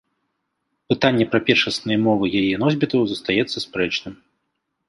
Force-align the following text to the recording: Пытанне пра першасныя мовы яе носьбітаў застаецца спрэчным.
Пытанне 0.93 1.27
пра 1.33 1.39
першасныя 1.51 1.97
мовы 2.07 2.25
яе 2.41 2.55
носьбітаў 2.65 3.01
застаецца 3.13 3.57
спрэчным. 3.69 4.13